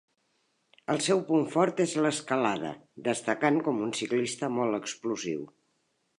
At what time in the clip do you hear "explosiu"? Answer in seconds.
4.81-5.47